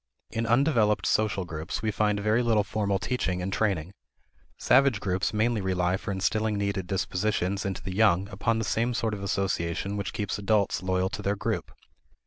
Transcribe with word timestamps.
In 0.31 0.47
undeveloped 0.47 1.05
social 1.05 1.45
groups, 1.45 1.83
we 1.83 1.91
find 1.91 2.19
very 2.19 2.41
little 2.41 2.63
formal 2.63 2.97
teaching 2.97 3.39
and 3.39 3.53
training. 3.53 3.93
Savage 4.57 4.99
groups 4.99 5.31
mainly 5.31 5.61
rely 5.61 5.95
for 5.95 6.11
instilling 6.11 6.57
needed 6.57 6.87
dispositions 6.87 7.65
into 7.65 7.83
the 7.83 7.93
young 7.93 8.27
upon 8.29 8.57
the 8.57 8.65
same 8.65 8.95
sort 8.95 9.13
of 9.13 9.21
association 9.21 9.97
which 9.97 10.11
keeps 10.13 10.39
adults 10.39 10.81
loyal 10.81 11.09
to 11.09 11.21
their 11.21 11.35
group. 11.35 11.71